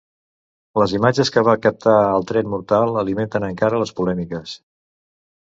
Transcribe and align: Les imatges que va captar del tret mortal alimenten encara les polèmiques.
Les 0.81 0.95
imatges 0.99 1.31
que 1.35 1.43
va 1.49 1.55
captar 1.65 1.93
del 1.99 2.25
tret 2.33 2.49
mortal 2.55 2.97
alimenten 3.05 3.47
encara 3.51 3.83
les 3.85 3.97
polèmiques. 4.01 4.57